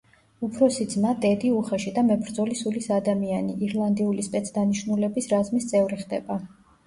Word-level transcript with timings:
უფროსი 0.45 0.85
ძმა, 0.93 1.09
ტედი, 1.25 1.49
უხეში 1.57 1.91
და 1.97 2.03
მებრძოლი 2.07 2.57
სულის 2.61 2.89
ადამიანი 2.95 3.55
ირლანდიური 3.67 4.25
სპეცდანიშნულების 4.29 5.31
რაზმის 5.35 5.69
წევრი 5.73 6.01
ხდება. 6.03 6.39